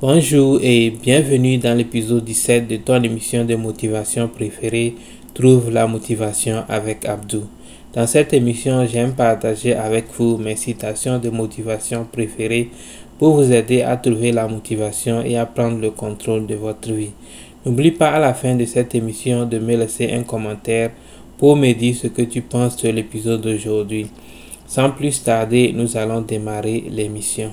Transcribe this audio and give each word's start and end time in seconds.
Bonjour 0.00 0.60
et 0.62 0.90
bienvenue 0.90 1.58
dans 1.58 1.76
l'épisode 1.76 2.24
17 2.24 2.68
de 2.68 2.76
ton 2.76 3.02
émission 3.02 3.44
de 3.44 3.56
motivation 3.56 4.28
préférée 4.28 4.94
Trouve 5.34 5.72
la 5.72 5.88
motivation 5.88 6.62
avec 6.68 7.04
Abdou. 7.04 7.42
Dans 7.94 8.06
cette 8.06 8.32
émission, 8.32 8.86
j'aime 8.86 9.14
partager 9.14 9.74
avec 9.74 10.04
vous 10.16 10.36
mes 10.38 10.54
citations 10.54 11.18
de 11.18 11.30
motivation 11.30 12.06
préférées 12.12 12.70
pour 13.18 13.34
vous 13.34 13.50
aider 13.50 13.82
à 13.82 13.96
trouver 13.96 14.30
la 14.30 14.46
motivation 14.46 15.20
et 15.22 15.36
à 15.36 15.46
prendre 15.46 15.80
le 15.80 15.90
contrôle 15.90 16.46
de 16.46 16.54
votre 16.54 16.92
vie. 16.92 17.10
N'oublie 17.66 17.90
pas 17.90 18.10
à 18.10 18.20
la 18.20 18.34
fin 18.34 18.54
de 18.54 18.66
cette 18.66 18.94
émission 18.94 19.46
de 19.46 19.58
me 19.58 19.74
laisser 19.74 20.12
un 20.12 20.22
commentaire 20.22 20.92
pour 21.38 21.56
me 21.56 21.72
dire 21.72 21.96
ce 21.96 22.06
que 22.06 22.22
tu 22.22 22.42
penses 22.42 22.76
de 22.76 22.90
l'épisode 22.90 23.40
d'aujourd'hui. 23.40 24.06
Sans 24.64 24.90
plus 24.92 25.24
tarder, 25.24 25.72
nous 25.74 25.96
allons 25.96 26.20
démarrer 26.20 26.84
l'émission. 26.88 27.50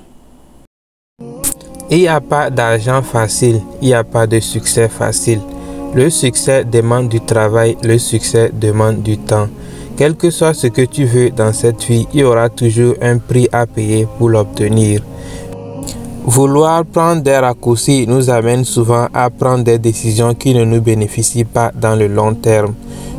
Il 1.92 2.00
n'y 2.00 2.08
a 2.08 2.20
pas 2.20 2.50
d'argent 2.50 3.04
facile, 3.04 3.62
il 3.82 3.90
n'y 3.90 3.94
a 3.94 4.04
pas 4.04 4.26
de 4.26 4.40
succès 4.40 4.90
facile. 4.90 5.40
Le 5.94 6.10
succès 6.10 6.66
demande 6.66 7.10
du 7.10 7.22
travail, 7.22 7.78
le 7.84 8.00
succès 8.00 8.52
demande 8.54 9.04
du 9.04 9.18
temps. 9.20 9.48
Quel 9.96 10.16
que 10.16 10.32
soit 10.32 10.54
ce 10.54 10.68
que 10.68 10.82
tu 10.82 11.06
veux 11.06 11.30
dans 11.30 11.54
cette 11.54 11.84
vie, 11.84 12.08
il 12.14 12.22
y 12.22 12.24
aura 12.24 12.50
toujours 12.50 12.96
un 13.02 13.18
prix 13.20 13.48
à 13.52 13.68
payer 13.68 14.08
pour 14.18 14.30
l'obtenir. 14.30 15.02
Vouloir 16.26 16.84
prendre 16.86 17.22
des 17.22 17.38
raccourcis 17.38 18.08
nous 18.08 18.32
amène 18.32 18.66
souvent 18.66 19.08
à 19.14 19.30
prendre 19.30 19.64
des 19.64 19.78
décisions 19.78 20.34
qui 20.34 20.56
ne 20.56 20.66
nous 20.66 20.82
bénéficient 20.82 21.46
pas 21.46 21.72
dans 21.74 21.96
le 21.96 22.08
long 22.08 22.34
terme. 22.34 22.74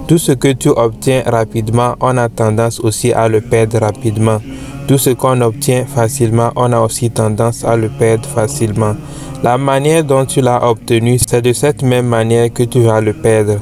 Tout 0.08 0.18
ce 0.18 0.30
que 0.32 0.52
tu 0.52 0.68
obtiens 0.68 1.22
rapidement, 1.26 1.96
on 2.00 2.16
a 2.16 2.28
tendance 2.28 2.78
aussi 2.78 3.12
à 3.12 3.26
le 3.26 3.40
perdre 3.40 3.80
rapidement. 3.80 4.40
Tout 4.86 4.98
ce 4.98 5.10
qu'on 5.10 5.40
obtient 5.40 5.84
facilement, 5.84 6.52
on 6.54 6.72
a 6.72 6.78
aussi 6.78 7.10
tendance 7.10 7.64
à 7.64 7.76
le 7.76 7.88
perdre 7.88 8.28
facilement. 8.28 8.94
La 9.42 9.58
manière 9.58 10.04
dont 10.04 10.24
tu 10.24 10.40
l'as 10.40 10.64
obtenu, 10.64 11.18
c'est 11.18 11.42
de 11.42 11.52
cette 11.52 11.82
même 11.82 12.06
manière 12.06 12.52
que 12.52 12.62
tu 12.62 12.82
vas 12.82 13.00
le 13.00 13.14
perdre. 13.14 13.58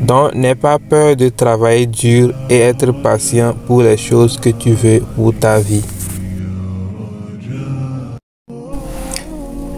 Donc, 0.00 0.34
n'aie 0.34 0.56
pas 0.56 0.80
peur 0.80 1.14
de 1.14 1.28
travailler 1.28 1.86
dur 1.86 2.32
et 2.50 2.58
être 2.58 2.90
patient 2.90 3.54
pour 3.68 3.82
les 3.82 3.96
choses 3.96 4.36
que 4.40 4.50
tu 4.50 4.72
veux 4.72 5.00
pour 5.14 5.32
ta 5.38 5.60
vie. 5.60 5.84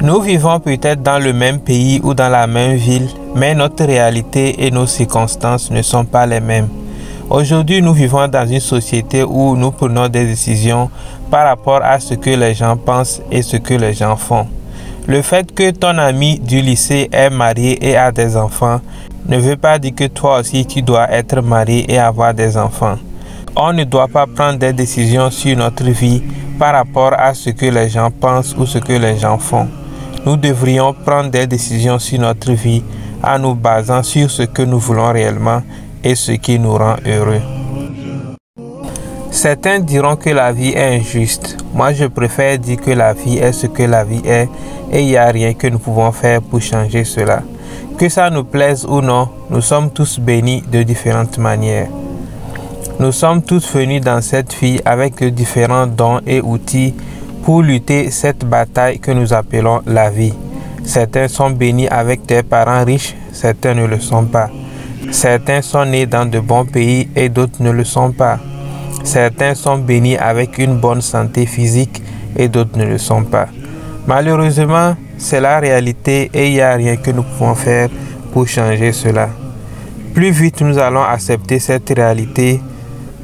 Nous 0.00 0.20
vivons 0.22 0.60
peut-être 0.60 1.02
dans 1.02 1.22
le 1.22 1.34
même 1.34 1.60
pays 1.60 2.00
ou 2.02 2.14
dans 2.14 2.30
la 2.30 2.46
même 2.46 2.76
ville, 2.76 3.08
mais 3.36 3.54
notre 3.54 3.84
réalité 3.84 4.66
et 4.66 4.70
nos 4.70 4.86
circonstances 4.86 5.70
ne 5.70 5.82
sont 5.82 6.04
pas 6.04 6.26
les 6.26 6.40
mêmes. 6.40 6.68
Aujourd'hui, 7.28 7.82
nous 7.82 7.92
vivons 7.92 8.26
dans 8.28 8.48
une 8.48 8.60
société 8.60 9.22
où 9.22 9.54
nous 9.56 9.70
prenons 9.70 10.08
des 10.08 10.24
décisions 10.24 10.90
par 11.30 11.46
rapport 11.46 11.80
à 11.82 12.00
ce 12.00 12.14
que 12.14 12.30
les 12.30 12.54
gens 12.54 12.76
pensent 12.76 13.20
et 13.30 13.42
ce 13.42 13.58
que 13.58 13.74
les 13.74 13.92
gens 13.92 14.16
font. 14.16 14.46
Le 15.06 15.20
fait 15.22 15.54
que 15.54 15.70
ton 15.70 15.98
ami 15.98 16.38
du 16.38 16.62
lycée 16.62 17.08
est 17.12 17.30
marié 17.30 17.78
et 17.86 17.96
a 17.96 18.10
des 18.10 18.36
enfants 18.36 18.80
ne 19.28 19.38
veut 19.38 19.56
pas 19.56 19.78
dire 19.78 19.94
que 19.94 20.06
toi 20.06 20.38
aussi 20.38 20.64
tu 20.64 20.82
dois 20.82 21.10
être 21.10 21.40
marié 21.42 21.92
et 21.92 21.98
avoir 21.98 22.32
des 22.32 22.56
enfants. 22.56 22.96
On 23.56 23.72
ne 23.72 23.84
doit 23.84 24.08
pas 24.08 24.26
prendre 24.26 24.58
des 24.58 24.72
décisions 24.72 25.30
sur 25.30 25.56
notre 25.56 25.84
vie 25.84 26.22
par 26.58 26.74
rapport 26.74 27.12
à 27.18 27.34
ce 27.34 27.50
que 27.50 27.66
les 27.66 27.88
gens 27.88 28.10
pensent 28.10 28.54
ou 28.56 28.66
ce 28.66 28.78
que 28.78 28.92
les 28.92 29.18
gens 29.18 29.38
font. 29.38 29.68
Nous 30.24 30.36
devrions 30.36 30.92
prendre 30.92 31.30
des 31.30 31.46
décisions 31.46 31.98
sur 31.98 32.20
notre 32.20 32.52
vie 32.52 32.82
en 33.22 33.38
nous 33.38 33.54
basant 33.54 34.02
sur 34.02 34.30
ce 34.30 34.42
que 34.42 34.62
nous 34.62 34.78
voulons 34.78 35.12
réellement 35.12 35.62
et 36.02 36.14
ce 36.14 36.32
qui 36.32 36.58
nous 36.58 36.76
rend 36.76 36.96
heureux. 37.06 37.40
Certains 39.30 39.80
diront 39.80 40.16
que 40.16 40.30
la 40.30 40.50
vie 40.52 40.72
est 40.72 40.96
injuste. 40.96 41.58
Moi, 41.74 41.92
je 41.92 42.06
préfère 42.06 42.58
dire 42.58 42.80
que 42.80 42.92
la 42.92 43.12
vie 43.12 43.36
est 43.36 43.52
ce 43.52 43.66
que 43.66 43.82
la 43.82 44.02
vie 44.02 44.22
est 44.24 44.48
et 44.90 45.00
il 45.02 45.06
n'y 45.08 45.16
a 45.16 45.26
rien 45.26 45.52
que 45.52 45.66
nous 45.66 45.78
pouvons 45.78 46.10
faire 46.12 46.40
pour 46.40 46.60
changer 46.62 47.04
cela. 47.04 47.42
Que 47.98 48.08
ça 48.08 48.30
nous 48.30 48.44
plaise 48.44 48.86
ou 48.86 49.00
non, 49.00 49.28
nous 49.50 49.60
sommes 49.60 49.90
tous 49.90 50.18
bénis 50.18 50.62
de 50.70 50.82
différentes 50.82 51.38
manières. 51.38 51.88
Nous 52.98 53.12
sommes 53.12 53.42
tous 53.42 53.70
venus 53.74 54.00
dans 54.00 54.22
cette 54.22 54.54
vie 54.54 54.80
avec 54.84 55.18
de 55.20 55.28
différents 55.28 55.86
dons 55.86 56.20
et 56.26 56.40
outils 56.40 56.94
pour 57.42 57.62
lutter 57.62 58.10
cette 58.10 58.44
bataille 58.44 58.98
que 59.00 59.10
nous 59.10 59.34
appelons 59.34 59.82
la 59.86 60.08
vie. 60.08 60.32
Certains 60.86 61.26
sont 61.26 61.50
bénis 61.50 61.88
avec 61.88 62.26
des 62.26 62.44
parents 62.44 62.84
riches, 62.84 63.16
certains 63.32 63.74
ne 63.74 63.86
le 63.86 63.98
sont 63.98 64.24
pas. 64.24 64.48
Certains 65.10 65.60
sont 65.60 65.84
nés 65.84 66.06
dans 66.06 66.26
de 66.26 66.38
bons 66.38 66.64
pays 66.64 67.08
et 67.16 67.28
d'autres 67.28 67.60
ne 67.60 67.70
le 67.72 67.82
sont 67.82 68.12
pas. 68.12 68.38
Certains 69.02 69.56
sont 69.56 69.78
bénis 69.78 70.16
avec 70.16 70.58
une 70.58 70.78
bonne 70.78 71.02
santé 71.02 71.44
physique 71.44 72.00
et 72.36 72.48
d'autres 72.48 72.78
ne 72.78 72.84
le 72.84 72.98
sont 72.98 73.24
pas. 73.24 73.48
Malheureusement, 74.06 74.94
c'est 75.18 75.40
la 75.40 75.58
réalité 75.58 76.30
et 76.32 76.46
il 76.48 76.52
n'y 76.54 76.60
a 76.60 76.74
rien 76.74 76.96
que 76.96 77.10
nous 77.10 77.24
pouvons 77.24 77.56
faire 77.56 77.88
pour 78.32 78.46
changer 78.46 78.92
cela. 78.92 79.28
Plus 80.14 80.30
vite 80.30 80.60
nous 80.60 80.78
allons 80.78 81.02
accepter 81.02 81.58
cette 81.58 81.92
réalité, 81.94 82.60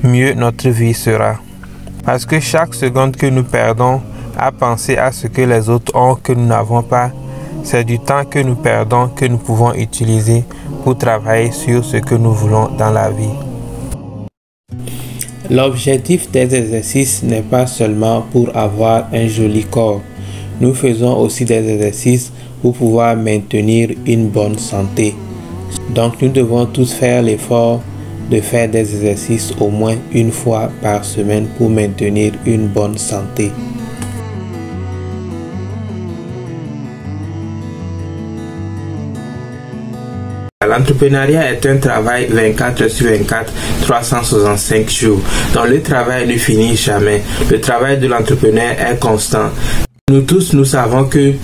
mieux 0.03 0.34
notre 0.34 0.69
vie 0.69 0.94
sera. 0.94 1.37
Parce 2.05 2.27
que 2.27 2.41
chaque 2.41 2.75
seconde 2.75 3.17
que 3.17 3.27
nous 3.27 3.44
perdons 3.44 4.00
à 4.37 4.50
penser 4.50 4.97
à 4.97 5.12
ce 5.12 5.29
que 5.29 5.43
les 5.43 5.69
autres 5.69 5.94
ont 5.94 6.17
que 6.17 6.33
nous 6.33 6.47
n'avons 6.47 6.83
pas, 6.83 7.12
c'est 7.65 7.84
du 7.84 7.99
temps 7.99 8.25
que 8.25 8.39
nous 8.39 8.56
perdons 8.56 9.09
que 9.09 9.25
nous 9.25 9.39
pouvons 9.39 9.73
utiliser 9.75 10.45
pour 10.84 10.97
travailler 10.99 11.53
sur 11.53 11.84
ce 11.84 11.99
que 11.99 12.15
nous 12.15 12.33
voulons 12.33 12.69
dans 12.77 12.91
la 12.91 13.11
vie. 13.11 13.39
L'objectif 15.50 16.31
des 16.31 16.55
exercices 16.55 17.23
n'est 17.23 17.43
pas 17.43 17.67
seulement 17.67 18.23
pour 18.33 18.56
avoir 18.56 19.09
un 19.12 19.27
joli 19.27 19.65
corps. 19.65 20.00
Nous 20.61 20.75
faisons 20.75 21.19
aussi 21.19 21.45
des 21.45 21.69
exercices 21.69 22.33
pour 22.62 22.75
pouvoir 22.75 23.17
maintenir 23.17 23.91
une 24.06 24.29
bonne 24.29 24.59
santé. 24.59 25.15
Donc 25.91 26.23
nous 26.23 26.29
devons 26.29 26.67
tous 26.67 26.93
faire 26.93 27.23
l'effort 27.23 27.81
de 28.31 28.41
faire 28.41 28.69
des 28.69 28.81
exercices 28.81 29.53
au 29.61 29.69
moins 29.69 29.97
une 30.12 30.33
fois 30.33 30.71
par 30.81 31.05
semaine 31.05 31.47
pour 31.59 31.69
maintenir 31.69 32.33
une 32.47 32.69
bonne 32.69 32.97
santé. 32.97 33.50
L'entrepreneuriat 40.72 41.53
est 41.53 41.66
un 41.66 41.77
travail 41.77 42.28
24 42.31 42.88
sur 42.88 43.06
24, 43.06 43.53
365 43.83 44.88
jours. 44.88 45.21
Donc 45.53 45.69
le 45.69 45.83
travail 45.83 46.27
ne 46.27 46.38
finit 46.38 46.77
jamais. 46.77 47.21
Le 47.50 47.60
travail 47.60 47.99
de 47.99 48.06
l'entrepreneur 48.06 48.71
est 48.81 48.99
constant. 48.99 49.50
Nous 50.11 50.22
tous, 50.22 50.55
nous 50.55 50.65
savons 50.65 51.05
que 51.05 51.34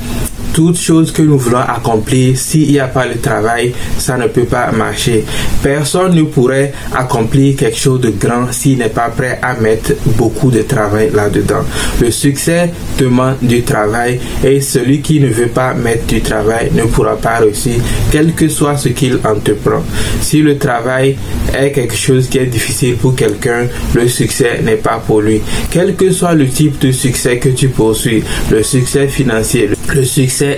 toute 0.53 0.78
chose 0.78 1.12
que 1.12 1.22
nous 1.22 1.38
voulons 1.38 1.59
accomplir, 1.59 2.36
s'il 2.36 2.70
n'y 2.70 2.78
a 2.78 2.88
pas 2.88 3.06
le 3.06 3.19
travail, 3.19 3.72
ça 3.98 4.16
ne 4.16 4.26
peut 4.26 4.44
pas 4.44 4.70
marcher. 4.72 5.25
Personne 5.62 6.14
ne 6.14 6.22
pourrait 6.22 6.72
accomplir 6.94 7.56
quelque 7.56 7.78
chose 7.78 8.00
de 8.00 8.10
grand 8.10 8.53
s'il 8.53 8.78
n'est 8.78 8.88
pas 8.88 9.08
prêt 9.08 9.38
à 9.42 9.54
mettre 9.54 9.92
beaucoup 10.16 10.50
de 10.50 10.62
travail 10.62 11.10
là-dedans. 11.12 11.64
Le 12.00 12.10
succès 12.10 12.70
demande 12.98 13.37
du 13.42 13.62
travail 13.62 14.20
et 14.44 14.60
celui 14.60 15.00
qui 15.00 15.20
ne 15.20 15.28
veut 15.28 15.48
pas 15.48 15.75
mettre 15.75 16.06
du 16.06 16.20
travail 16.20 16.70
ne 16.75 16.82
pourra 16.84 17.16
pas 17.16 17.38
réussir, 17.38 17.75
quel 18.10 18.32
que 18.32 18.48
soit 18.48 18.76
ce 18.76 18.88
qu'il 18.88 19.19
entreprend. 19.25 19.82
Si 20.20 20.42
le 20.42 20.58
travail 20.58 21.16
est 21.56 21.72
quelque 21.72 21.97
chose 21.97 22.28
qui 22.28 22.38
est 22.38 22.47
difficile 22.47 22.97
pour 22.97 23.14
quelqu'un, 23.14 23.66
le 23.94 24.08
succès 24.08 24.60
n'est 24.62 24.76
pas 24.76 25.03
pour 25.04 25.20
lui. 25.20 25.41
Quel 25.70 25.94
que 25.94 26.10
soit 26.10 26.34
le 26.34 26.48
type 26.48 26.78
de 26.81 26.92
succès 26.92 27.38
que 27.38 27.48
tu 27.48 27.69
poursuis, 27.69 28.22
le 28.50 28.62
succès 28.62 29.08
financier, 29.08 29.70
le 29.94 30.04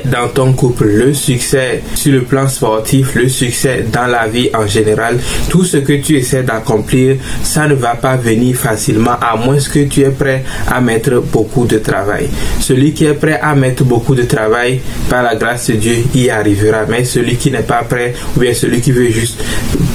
dans 0.04 0.28
ton 0.28 0.52
couple, 0.52 0.86
le 0.86 1.14
succès 1.14 1.82
sur 1.94 2.12
le 2.12 2.22
plan 2.22 2.48
sportif, 2.48 3.14
le 3.14 3.28
succès 3.28 3.84
dans 3.90 4.06
la 4.06 4.26
vie 4.26 4.50
en 4.54 4.66
général, 4.66 5.18
tout 5.48 5.64
ce 5.64 5.78
que 5.78 5.94
tu 5.94 6.16
essaies 6.16 6.42
d'accomplir, 6.42 7.16
ça 7.42 7.66
ne 7.66 7.74
va 7.74 7.94
pas 7.94 8.16
venir 8.16 8.56
facilement 8.56 9.16
à 9.20 9.36
moins 9.36 9.58
que 9.58 9.84
tu 9.84 10.02
es 10.02 10.10
prêt 10.10 10.44
à 10.68 10.80
mettre 10.80 11.20
beaucoup 11.20 11.66
de 11.66 11.78
travail. 11.78 12.28
Celui 12.60 12.92
qui 12.92 13.04
est 13.04 13.14
prêt 13.14 13.38
à 13.40 13.54
mettre 13.54 13.84
beaucoup 13.84 14.14
de 14.14 14.22
travail, 14.22 14.80
par 15.08 15.22
la 15.22 15.34
grâce 15.36 15.70
de 15.70 15.76
Dieu, 15.76 15.96
y 16.14 16.28
arrivera. 16.28 16.86
Mais 16.88 17.04
celui 17.04 17.36
qui 17.36 17.50
n'est 17.50 17.60
pas 17.60 17.82
prêt, 17.82 18.14
ou 18.36 18.40
bien 18.40 18.54
celui 18.54 18.80
qui 18.80 18.92
veut 18.92 19.10
juste 19.10 19.42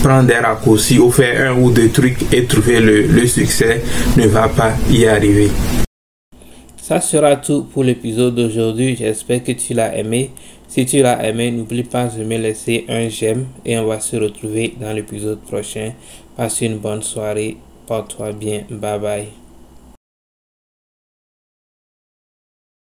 prendre 0.03 0.27
des 0.27 0.35
raccourcis 0.35 0.99
ou 0.99 1.11
faire 1.11 1.51
un 1.51 1.59
ou 1.59 1.71
deux 1.71 1.89
trucs 1.89 2.33
et 2.33 2.45
trouver 2.45 2.79
le 2.79 3.27
succès, 3.27 3.81
ne 4.17 4.27
va 4.27 4.47
pas 4.47 4.73
y 4.89 5.05
arriver. 5.05 5.49
Ça 6.87 7.01
sera 7.01 7.35
tout 7.35 7.63
pour 7.63 7.83
l'épisode 7.83 8.35
d'aujourd'hui. 8.35 8.95
J'espère 8.95 9.43
que 9.43 9.53
tu 9.53 9.73
l'as 9.73 9.97
aimé. 9.97 10.29
Si 10.67 10.85
tu 10.85 11.01
l'as 11.01 11.27
aimé, 11.27 11.49
n'oublie 11.49 11.81
pas 11.81 12.05
de 12.05 12.23
me 12.23 12.37
laisser 12.37 12.85
un 12.87 13.09
j'aime 13.09 13.47
et 13.65 13.75
on 13.79 13.87
va 13.87 13.99
se 13.99 14.15
retrouver 14.17 14.75
dans 14.79 14.93
l'épisode 14.93 15.39
prochain. 15.39 15.93
Passe 16.37 16.61
une 16.61 16.77
bonne 16.77 17.01
soirée. 17.01 17.57
Porte-toi 17.87 18.33
bien. 18.33 18.65
Bye 18.69 18.99
bye. 18.99 19.44